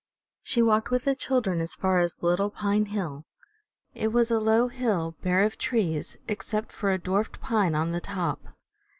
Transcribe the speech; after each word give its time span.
She 0.41 0.63
walked 0.63 0.89
with 0.89 1.03
the 1.03 1.13
children 1.13 1.61
as 1.61 1.75
far 1.75 1.99
as 1.99 2.23
Little 2.23 2.49
Pine 2.49 2.87
Hill. 2.87 3.23
It 3.93 4.07
was 4.07 4.31
a 4.31 4.39
low 4.39 4.67
hill, 4.67 5.15
bare 5.21 5.43
of 5.43 5.59
trees, 5.59 6.17
except 6.27 6.71
for 6.71 6.89
a 6.91 6.97
dwarfed 6.97 7.39
pine 7.39 7.75
on 7.75 7.91
the 7.91 8.01
top. 8.01 8.55